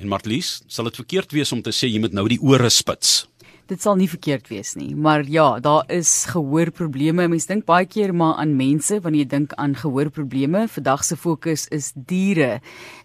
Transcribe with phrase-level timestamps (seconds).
[0.00, 3.26] En Martlies, sal dit verkeerd wees om te sê jy moet nou die ore spits?
[3.70, 4.96] dit sal nie verkeerd wees nie.
[4.98, 7.28] Maar ja, daar is gehoorprobleme.
[7.30, 10.64] Mense dink baie keer maar aan mense wanneer jy dink aan gehoorprobleme.
[10.74, 12.58] Vandag se fokus is diere.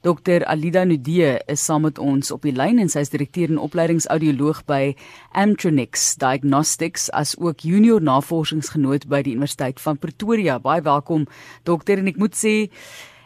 [0.06, 3.62] Dr Alida Nudee is saam met ons op die lyn en sy is direkteur en
[3.62, 4.96] opleidingsaudioloog by
[5.38, 10.58] Amtronix Diagnostics as ook junior navorsingsgenoot by die Universiteit van Pretoria.
[10.60, 11.30] Baie welkom
[11.70, 12.56] dokter en ek moet sê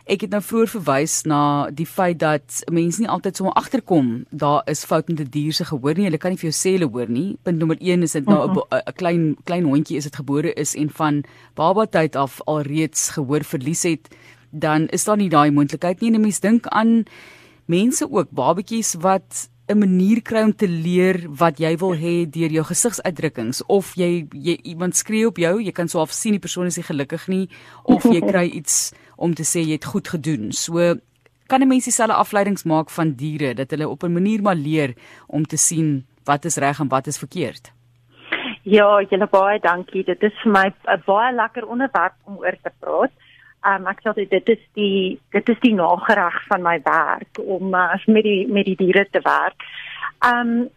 [0.09, 4.63] Ek het nou vroeër verwys na die feit dat mense nie altyd sommer agterkom daar
[4.71, 6.05] is fout met 'n dier se gehoor nie.
[6.09, 7.37] Hulle kan nie vir jou sê hulle hoor nie.
[7.43, 8.93] Punt nommer 1 is dit nou 'n mhm.
[8.95, 11.23] klein klein hondjie is dit gebore is en van
[11.55, 14.09] baba tyd af alreeds gehoor verlies het,
[14.51, 16.13] dan is daar nie daai moontlikheid nie.
[16.13, 17.05] En mense dink aan
[17.65, 22.49] mense ook, babatjies wat 'n manier kry om te leer wat jy wil hê deur
[22.49, 26.41] jou gesigsuitdrukkings of jy, jy iemand skree op jou, jy kan so half sien die
[26.41, 27.49] persoon is nie gelukkig nie
[27.83, 30.51] of jy kry iets om te sê jy het goed gedoen.
[30.55, 30.95] So
[31.47, 34.93] kan 'n mens dieselfde afleidings maak van diere dat hulle op 'n manier maar leer
[35.27, 37.71] om te sien wat is reg en wat is verkeerd.
[38.63, 40.03] Ja, julle baie dankie.
[40.03, 43.11] Dit is vir my 'n baie lekker onderwerp om oor te praat.
[43.65, 48.05] Um, ek sê dit is die dit is die nagereg van my werk om uh,
[48.07, 49.63] met die met die diere te werk.
[50.23, 50.69] Um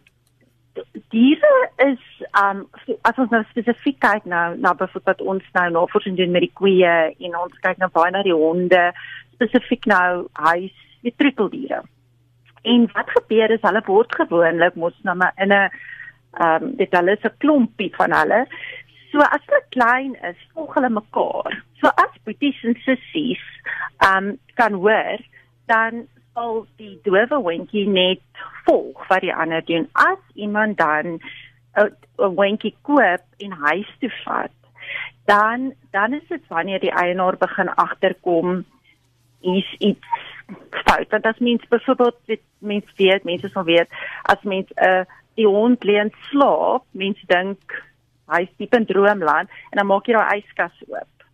[1.13, 2.03] diere is
[2.41, 2.65] um
[3.09, 6.95] as ons nou spesifiek kyk nou na byvoorbeeld ons nou navorsing doen met die koeie
[7.13, 8.85] en ons kyk nou baie na die honde
[9.35, 11.83] spesifiek nou huis die troeteldiere.
[12.63, 15.69] En wat gebeur is hulle word gewoonlik mos nou maar in 'n
[16.47, 18.47] um dit hulle is 'n klompie van hulle.
[19.11, 21.63] So as hulle klein is, volg hulle mekaar.
[21.81, 23.45] So as boeties en sissies
[24.01, 25.19] um kan hoor
[25.67, 28.23] dan sal die dowe hondjie net
[28.67, 29.89] volg wat die ander doen.
[29.93, 31.21] As iemand dan
[31.77, 34.53] 'n hondjie koop en huis toe vat,
[35.25, 38.65] dan dan is dit wanneer die eienaar begin agterkom
[39.41, 40.07] is iets
[40.85, 41.11] fout.
[41.11, 43.89] Want as mens byvoorbeeld dit mens weet, mense sal weet
[44.23, 47.85] as mens 'n uh, die hond lê en slaap, mens dink
[48.29, 51.25] hy is diep in droomland en dan maak jy daai yskas oop.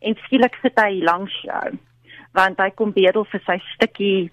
[0.00, 1.78] En skielik sit hy langs jou
[2.34, 4.30] want hy kom bedel vir sy stukkie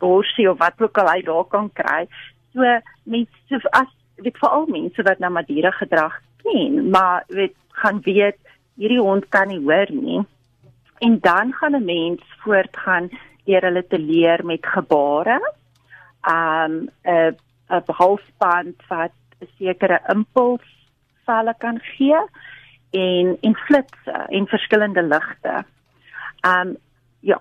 [0.00, 2.06] borsie of wat ook al hy daar kan kry.
[2.52, 2.64] So
[3.04, 3.90] mense as
[4.22, 8.38] weet veral mense wat nou Madira gedrag ken, maar weet gaan weet
[8.78, 10.22] hierdie hond kan nie hoor nie.
[11.04, 13.10] En dan gaan 'n mens voortgaan
[13.44, 15.38] deur hulle te leer met gebare.
[16.28, 17.36] Um 'n
[17.68, 20.68] 'n halsband wat 'n sekere impuls
[21.26, 22.20] valle kan gee
[22.90, 25.64] en en flitsse en verskillende ligte.
[26.42, 26.76] Um
[27.24, 27.40] ja.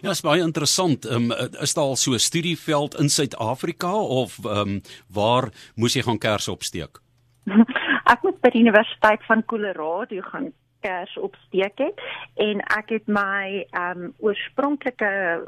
[0.00, 1.04] Ja, is baie interessant.
[1.04, 5.94] Ehm um, is daar al so 'n studieveld in Suid-Afrika of ehm um, waar moes
[5.94, 7.00] jy gaan kers opsteek?
[8.12, 12.00] ek moet by die Universiteit van Colorado gaan kers opsteek het
[12.34, 15.44] en ek het my ehm um, oorspronklike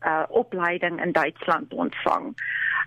[0.00, 2.34] uh opleiding in Duitsland ontvang.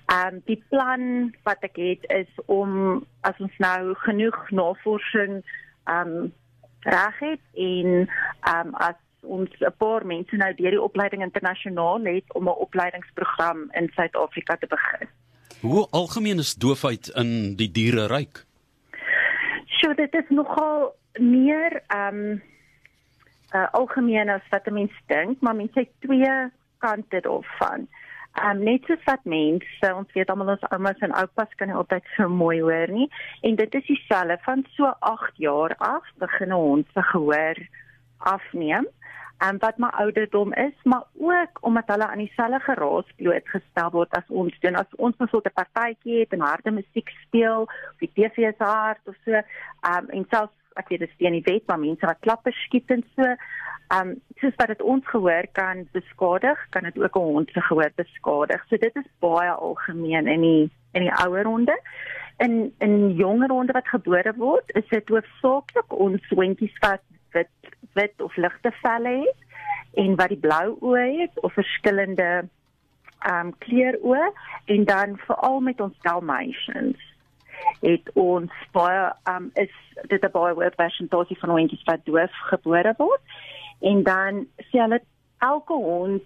[0.06, 5.44] Ehm um, die plan wat ek het is om as ons nou genoeg navorsing
[5.84, 6.34] ehm um,
[6.80, 8.10] reg het en
[8.42, 12.62] ehm um, as ons 'n paar mense nou deur die opleiding internasionaal het om 'n
[12.68, 15.08] opleidingsprogram in Suid-Afrika te begin.
[15.62, 18.46] Hoe algemeen is doofheid in die diereryk?
[19.68, 22.42] So dit is nogal meer ehm um,
[23.56, 27.88] uh, algemeen as wat mense dink, maar mense het twee kante daarvan.
[28.34, 31.78] Ehm um, net soos wat mense, ons weet almal ons oumas en oupas kan nie
[31.78, 33.10] altyd so mooi hoor nie
[33.42, 37.62] en dit is dieselfde van so 8 jaar af begin ons se gehoor
[38.18, 38.88] afneem
[39.44, 44.28] en wat my ouderdom is, maar ook omdat hulle aan dieselfde geraas blootgestel word as
[44.28, 44.76] ons doen.
[44.76, 49.04] As ons 'n soort partytjie het en harde musiek speel, of die TV is hard
[49.06, 49.32] of so,
[49.92, 53.04] um, en selfs ek weet dit is nie wet maar mense wat klappe skiet en
[53.16, 57.50] so, ehm um, soos wat dit ons gehoor kan beskadig, kan dit ook 'n hond
[57.54, 58.66] se gehoor beskadig.
[58.70, 61.80] So dit is baie algemeen in die in die ouer honde.
[62.38, 67.02] In in jonger honde wat gebore word, is dit hoofsaaklik ons hondjies wat
[67.34, 69.40] wit wit of ligte velle het
[70.04, 72.30] en wat die blou oë het of verskillende
[73.24, 74.32] ehm um, kleuroë
[74.76, 77.10] en dan veral met ons dalmatians
[77.82, 79.74] het ons baie ehm um, is
[80.12, 83.22] dit 'n baie word version dosie van hondjies wat doof gebore word
[83.80, 85.02] en dan sê hulle
[85.40, 86.24] elke hond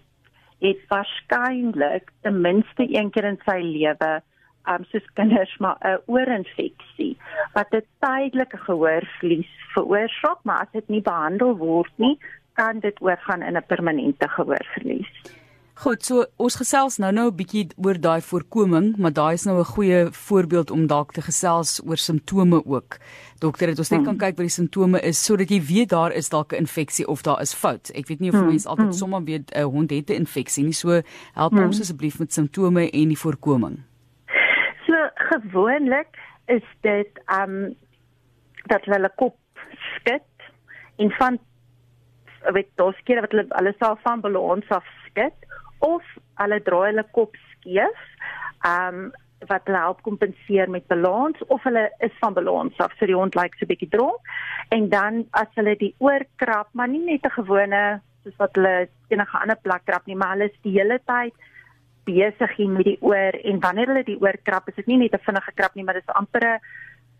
[0.58, 4.22] het waarskynlik ten minste een keer in sy lewe
[4.66, 7.16] um, soos kinders maar 'n oorinfeksie
[7.54, 12.18] wat 'n tydelike gehoorverlies veroorsaak, maar as dit nie behandel word nie,
[12.54, 15.12] kan dit oorgaan in 'n permanente gehoorverlies.
[15.78, 19.60] Goed, so ons gesels nou nou 'n bietjie oor daai voorkoming, maar daai is nou
[19.60, 22.98] 'n goeie voorbeeld om dalk te gesels oor simptome ook.
[23.38, 24.08] Dokter, het ons net hmm.
[24.08, 27.22] kan kyk wat die simptome is sodat jy weet daar is dalk 'n infeksie of
[27.22, 27.90] daar is fout.
[27.94, 28.46] Ek weet nie of hmm.
[28.46, 28.96] mense altyd hmm.
[28.96, 31.00] sommer weet 'n uh, hond het 'n infeksie nie, so
[31.34, 31.64] help hmm.
[31.64, 33.87] ons asseblief met simptome en die voorkoming.
[35.38, 37.76] Gewoonlik is dit um,
[38.72, 39.36] dat hulle kop
[39.94, 40.48] skud
[40.96, 41.38] en van
[42.54, 45.48] weet daar's kere wat hulle hulle self van balans af skud
[45.78, 46.04] of
[46.42, 48.04] hulle draai hulle kop skeef.
[48.66, 49.10] Um,
[49.46, 53.36] wat hulle help kompenseer met balans of hulle is van balans af so die hond
[53.38, 54.20] lyk so 'n bietjie dronk
[54.74, 58.88] en dan as hulle die oor krap maar nie net 'n gewone soos wat hulle
[59.08, 61.34] enige ander plek krap nie maar hulle is die hele tyd
[62.08, 65.14] besig hier met die oor en wanneer hulle die oor krap is dit nie net
[65.14, 66.60] 'n vinnige krap nie maar dit is amper 'n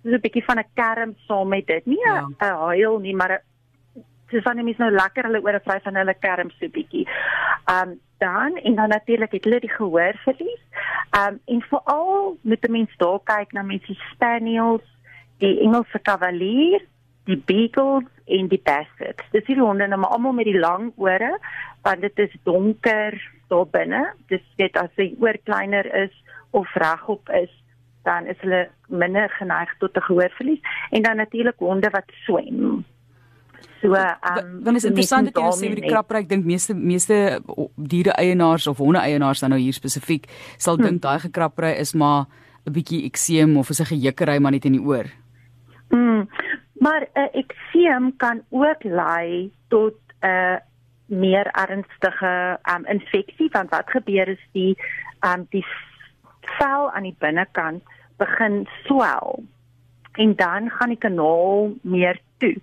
[0.03, 2.57] so 'n bietjie van 'n kerm saam met dit nie 'n ja.
[2.57, 3.45] huil nie maar 'n
[4.31, 7.07] soos wanneer mense nou lekker hulle ore vry van hulle kerm so bietjie.
[7.73, 10.63] Um dan en dan natuurlik het hulle die gehoor verlies.
[11.21, 14.87] Um en veral moet 'n mens daar kyk na mense spaniels,
[15.39, 16.81] die Engelse cavalier,
[17.29, 19.25] die beagles en die bassets.
[19.33, 21.37] Dis hierdie honde nou maar almal met die lang ore
[21.87, 23.17] want dit is donker
[23.53, 24.03] daar binne.
[24.33, 26.15] Dis net as hy oor kleiner is
[26.57, 27.53] of regop is
[28.09, 32.85] dan is hulle minder geneig tot 'n gehoorverlies en dan natuurlik honde wat swem.
[33.81, 36.75] So, ehm um, dan is interessant dat jy sê vir die krapper, ek dink meeste
[36.75, 37.41] meeste
[37.77, 40.27] diere eienaars of honde eienaars dan nou hier spesifiek
[40.57, 40.85] sal hmm.
[40.85, 42.27] dink daai gekrappery is maar
[42.67, 45.07] 'n bietjie ekseem of is 'n gejekkery maar net in die oor.
[45.91, 46.29] Mm.
[46.79, 50.57] Maar 'n uh, ekseem kan ook lei tot 'n uh,
[51.07, 54.77] meer ernstige um, infeksie want wat gebeur is die
[55.21, 55.65] um, die
[56.41, 57.83] vel aan die binnekant
[58.17, 59.45] begin swel
[60.13, 62.57] en dan gaan die kanaal meer toe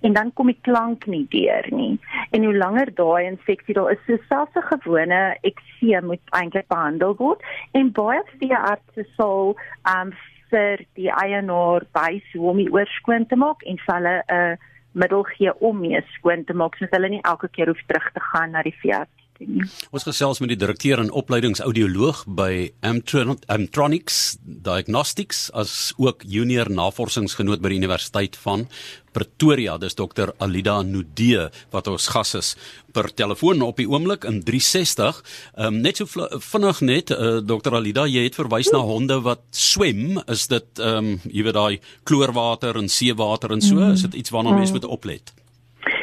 [0.00, 1.98] en dan kom die klank nie deur nie.
[2.30, 7.16] En hoe langer daai infeksie daar is, so selfs 'n gewone ekseem moet eintlik behandel
[7.16, 7.42] word
[7.72, 9.56] en baie veeartse sal
[9.96, 10.12] um
[10.50, 14.56] vir die eienaar wys hoe om die oorskoon te maak en hulle 'n uh,
[14.92, 18.20] middel gee om mee skoon te maak sodat hulle nie elke keer hoef terug te
[18.20, 19.66] gaan na die veearts nie.
[19.90, 27.72] Ons gesels met die direkteur en opleidingsaudioloog by Amtronics Diagnostics as ook junior navorsingsgenoot by
[27.72, 28.66] die Universiteit van
[29.12, 29.76] Pretoria.
[29.78, 30.34] Dis Dr.
[30.38, 32.52] Alida Nudee wat ons gas is
[32.94, 35.22] per telefoon op die oomblik in 360.
[35.56, 36.06] Ehm um, net so
[36.50, 37.78] vinnig net uh, Dr.
[37.80, 40.20] Alida, jy het verwys na honde wat swem.
[40.28, 43.90] Is dit ehm um, jy weet daai kloorwater en seewater en so?
[43.90, 45.34] Is dit iets waarna mense moet oplet?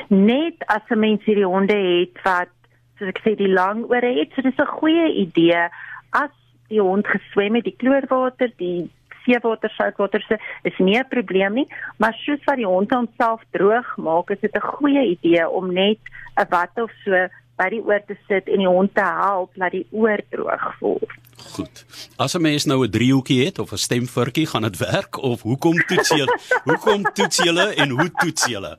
[0.10, 2.57] Net as 'n mens hierdie honde het wat
[2.98, 4.34] soos ek sê die lang ore het.
[4.36, 5.70] So dis 'n goeie idee
[6.12, 6.34] as
[6.70, 8.90] die hond geswem het, die kloorwater, die
[9.26, 11.68] seewater, soutwater se is nie 'n probleem nie,
[11.98, 16.00] maar soos wat die hond homself droog maak, is dit 'n goeie idee om net
[16.38, 17.28] 'n wat of so
[17.58, 21.18] by die oor te sit en die hond te help dat die oor droog word.
[21.54, 21.86] Goed.
[22.18, 25.78] As 'n mens nou 'n driehoekie het of 'n stemvurkie, gaan dit werk of hoekom
[25.88, 26.26] toets jy?
[26.70, 28.78] hoekom toets jy en hoe toets jy?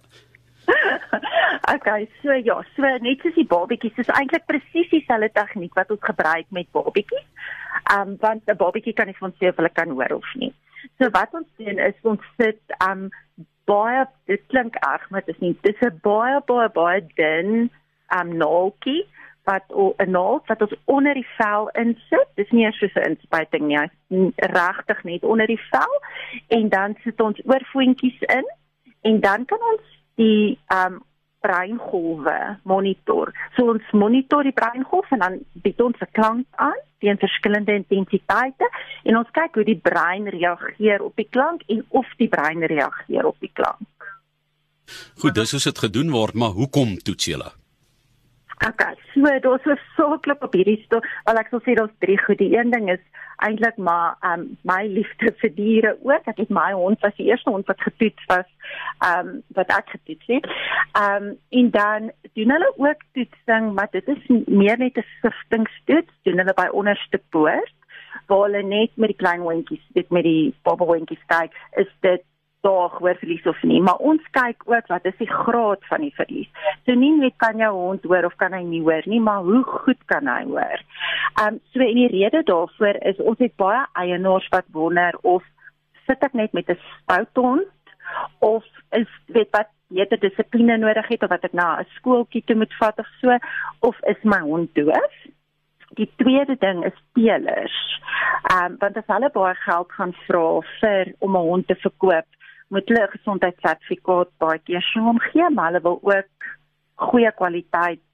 [1.79, 6.03] Okay, so ja, so net soos die babatjies, dis eintlik presies dieselfde tegniek wat ons
[6.03, 7.27] gebruik met babatjies.
[7.93, 10.51] Ehm um, want 'n babatjie kan nie van sê of hulle kan hoor of nie.
[10.99, 15.35] So wat ons doen is ons sit ehm um, baie dit klink erg, maar dit
[15.35, 15.55] is nie.
[15.63, 17.71] Dis 'n baie baie baie dun
[18.11, 19.07] ehm um, naaltjie
[19.45, 22.29] wat 'n naald wat ons onder die vel insit.
[22.35, 25.95] Dis nie eers so 'n inspuiting nie, regtig net onder die vel
[26.49, 28.47] en dan sit ons oorvoetjies in
[29.03, 31.07] en dan kan ons die ehm um,
[31.41, 33.33] breingolwe monitor.
[33.57, 38.67] So ons monitor die breingolf en dan bied ons 'n klank aan teen verskillende intensiteite
[39.05, 43.25] en ons kyk hoe die brein reageer op die klank en of die brein reageer
[43.25, 43.87] op die klank.
[45.21, 47.53] Goed, dis hoe dit gedoen word, maar hoekom toets julle?
[48.67, 51.05] Okay, so daar's so soklik op hierdie stoel.
[51.31, 52.41] Al ek sal sê daar's drie goed.
[52.41, 53.05] Die een ding is
[53.47, 56.27] eintlik maar um my liefde vir diere ook.
[56.27, 58.49] Ek het my hond was die eerste hond wat getoets was
[59.07, 60.49] um wat ek getoets het.
[60.99, 66.13] Um en dan doen hulle ook toetsing, maar dit is meer net 'n siftingstoets.
[66.27, 67.75] Doen hulle by onderste poort
[68.27, 72.23] waar hulle net met die klein hondjies, dit met die bobbelhondjies kyk, is dit
[72.61, 76.15] daar hoor verlies of nie, maar ons kyk ook wat is die graad van die
[76.15, 76.49] verlies.
[76.87, 79.63] So nie net kan jou hond hoor of kan hy nie hoor nie, maar hoe
[79.63, 80.83] goed kan hy hoor?
[81.39, 85.45] Ehm um, so en die rede daarvoor is ons het baie eienaars wat wonder of
[86.07, 87.69] sit ek net met 'n stout hond
[88.39, 92.57] of is weet wat beter dissipline nodig het of wat ek na 'n skooltjie toe
[92.57, 93.39] moet vat of so
[93.81, 95.15] of is my hond doof?
[95.95, 97.77] Die tweede ding is teelers.
[98.51, 102.27] Ehm um, want as hulle baie geld gaan vra vir om 'n hond te verkoop,
[102.69, 106.49] moet hulle 'n gesondheidssertifikaat baie keer so omgee, maar hulle wil ook
[106.95, 108.05] goeie kwaliteit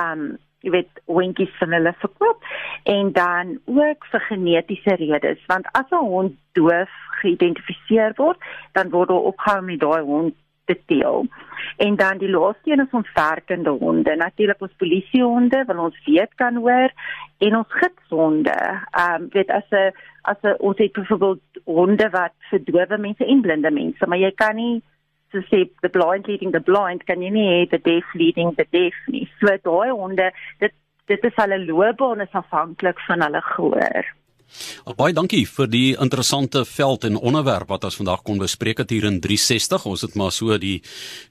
[0.00, 2.44] um jy weet hondjies van hulle verkoop
[2.90, 6.92] en dan ook vir genetiese redes want as 'n hond doof
[7.22, 8.38] geïdentifiseer word
[8.72, 11.26] dan word daar opgehou met daai hond te teel.
[11.76, 14.16] En dan die laaste een is ons werkende honde.
[14.16, 16.92] Natuurlik ons polisiehonde wil ons weet kan hoor
[17.38, 18.56] en ons gidshonde.
[18.90, 19.92] Ehm um, weet as 'n
[20.22, 24.32] as 'n ons het byvoorbeeld honde wat vir dowe mense en blinde mense, maar jy
[24.34, 24.82] kan nie
[25.32, 28.66] so sê the blind leading the blind kan jy nie hê the deaf leading the
[28.70, 29.28] deaf nie.
[29.40, 30.72] So daai honde, dit
[31.06, 34.04] dit is hulle loopbaan is afhanklik van hulle gehoor.
[34.96, 39.04] Baie dankie vir die interessante veld en onderwerp wat ons vandag kon bespreek het hier
[39.04, 39.86] in 360.
[39.86, 40.82] Ons het maar so die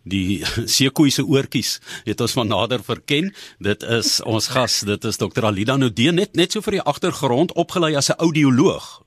[0.04, 0.42] die
[0.76, 3.34] seekoei se oortjies het ons van nader verken.
[3.60, 5.46] Dit is ons gas, dit is Dr.
[5.46, 9.02] Alida Nodee net net so vir die agtergrond opgelei as 'n audioloog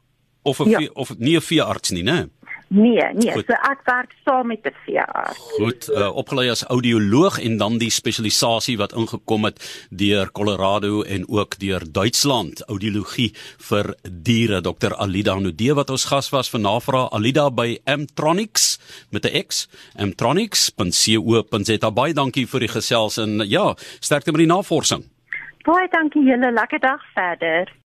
[0.45, 0.89] of 'n ja.
[0.95, 2.29] of nie 'n veearts nie, né?
[2.69, 3.47] Nee, nee, Goed.
[3.47, 5.39] so ek werk saam met 'n veearts.
[5.39, 11.29] Goed, uh, opgelei as audioloog en dan die spesialisasie wat ingekom het deur Colorado en
[11.29, 14.61] ook deur Duitsland, audiologie vir diere.
[14.61, 14.95] Dr.
[14.95, 18.79] Alida Nudee wat ons gas was vir navraag Alida by Amtronics
[19.11, 21.91] met 'n X, amtronics.co.za.
[21.91, 25.05] Baie dankie vir die gesels en ja, sterkte met die navorsing.
[25.65, 27.73] Baie dankie julle, lekker dag verder.